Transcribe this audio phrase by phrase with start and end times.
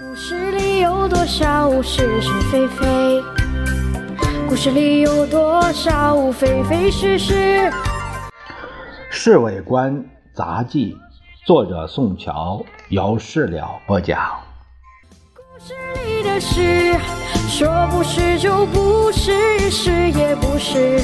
[0.00, 3.22] 故事里有多少是是非非？
[4.48, 7.34] 故事里有多少非非是是？
[9.10, 10.02] 《侍卫官
[10.32, 10.94] 杂记》，
[11.46, 14.40] 作者宋乔，由事了播讲。
[15.34, 15.74] 故事
[16.06, 16.94] 里的事，
[17.50, 21.02] 说不是就不是，是也不是。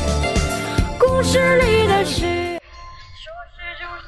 [0.98, 2.25] 故事里的事，
[3.12, 4.07] 说是就是。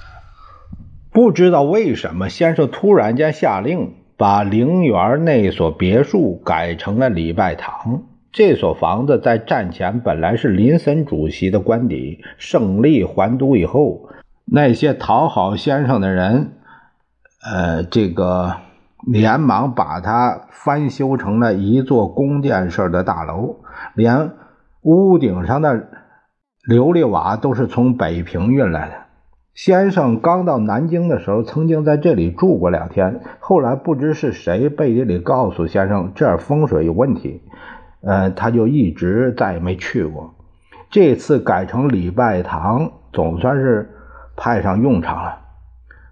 [1.13, 4.00] 不知道为什么，先生突然间下令。
[4.21, 8.03] 把陵园那所别墅改成了礼拜堂。
[8.31, 12.23] 这所房子在战前本来是林森主席的官邸。
[12.37, 14.11] 胜利还都以后，
[14.45, 16.53] 那些讨好先生的人，
[17.51, 18.57] 呃，这个
[19.07, 23.57] 连忙把它翻修成了一座宫殿式的大楼，
[23.95, 24.33] 连
[24.83, 25.75] 屋顶上的
[26.69, 28.95] 琉璃瓦都是从北平运来的。
[29.55, 33.21] 先生刚到南京的时候，曾经在这里住过两天。
[33.41, 37.43] 后来不知是谁背地里告诉先生这儿风水有问题，
[38.01, 40.35] 呃，他就一直再也没去过。
[40.89, 43.91] 这次改成礼拜堂，总算是
[44.37, 45.39] 派上用场了。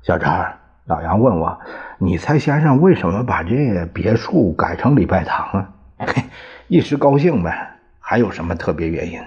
[0.02, 0.30] 小陈，
[0.84, 1.58] 老杨问我，
[1.98, 5.70] 你猜先生为什么把这别墅改成礼拜堂啊？
[5.98, 6.24] 嘿，
[6.68, 9.20] 一时高兴呗，还有什么特别原因？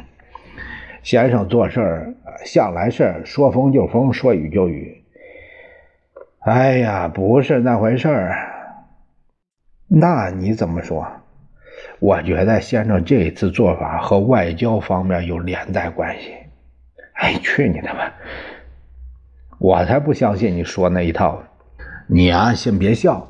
[1.03, 2.13] 先生做事儿
[2.45, 5.03] 向来是说风就风，说雨就雨。
[6.39, 8.35] 哎呀，不是那回事儿。
[9.87, 11.07] 那你怎么说？
[11.99, 16.33] 我觉得先生这次做法和外交方面有连带关系。
[17.13, 18.13] 哎，去你的吧！
[19.59, 21.41] 我才不相信你说那一套。
[22.07, 23.27] 你啊，先别笑。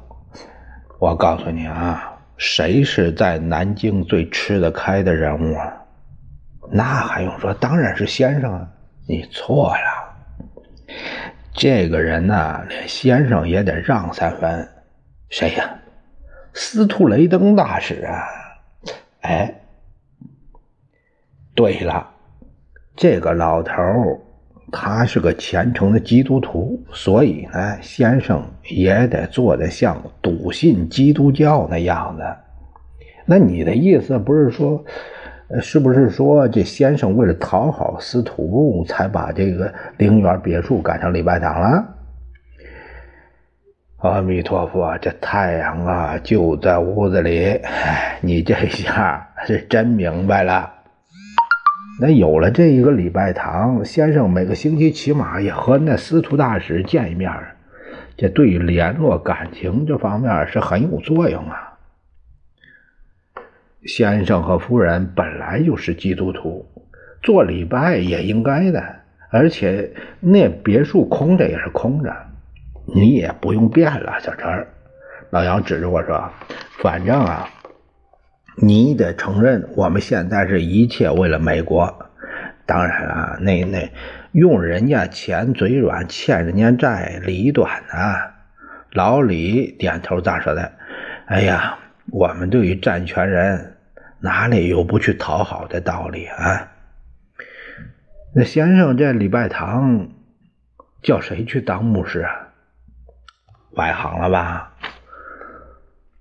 [1.00, 5.81] 我告诉你啊，谁是在南京最吃得开的人物啊？
[6.74, 7.54] 那还用说？
[7.54, 8.68] 当然是先生啊！
[9.06, 10.96] 你错了，
[11.54, 14.70] 这个人呢，连先生也得让三分。
[15.30, 15.70] 谁呀？
[16.54, 18.24] 司徒雷登大使啊！
[19.22, 19.54] 哎，
[21.54, 22.10] 对了，
[22.96, 23.76] 这个老头
[24.72, 32.24] 他是个虔诚的基督徒，所以呢，先生也得做得像笃信基督教那样子。
[33.26, 34.86] 那你的意思不是说？
[35.60, 41.86] 是不是说这先生为了讨好司徒，才把这个陵园别墅改成礼拜堂了？
[43.98, 47.60] 阿弥陀佛，这太阳啊就在屋子里，
[48.22, 50.72] 你这下是真明白了。
[52.00, 57.32] 那有了这一个礼拜堂，先生每个星期起码也和那司徒大使见一面，
[58.18, 61.71] 这对于联络感情这方面是很有作用啊。
[63.86, 66.66] 先生和夫人本来就是基督徒，
[67.24, 68.84] 做礼拜也应该的。
[69.32, 72.14] 而且那别墅空着也是空着，
[72.94, 74.68] 你也不用变了，小陈。
[75.30, 76.30] 老杨指着我说
[76.84, 77.50] ：“反正啊，
[78.58, 82.10] 你得承认，我们现在是一切为了美国。
[82.66, 83.90] 当然了，那那
[84.34, 88.36] 用人家钱嘴软，欠人家债理短啊。”
[88.94, 90.74] 老李点头咋说的？
[91.26, 91.80] 哎呀。
[92.10, 93.78] 我们对于占权人
[94.20, 96.72] 哪里有不去讨好的道理啊？
[98.34, 100.10] 那先生这礼拜堂
[101.02, 102.32] 叫谁去当牧师啊？
[103.72, 104.74] 外行了吧？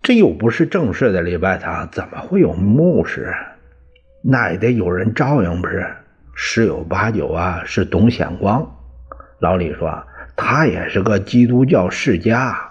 [0.03, 3.35] 这又不是正式的礼拜堂，怎么会有牧师？
[4.23, 5.87] 那也得有人照应不是？
[6.35, 8.77] 十有八九啊，是董显光。
[9.41, 12.70] 老李说他也是个基督教世家。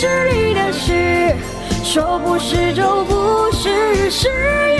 [0.00, 1.36] 是你的事，
[1.84, 4.79] 说不是就不是，是。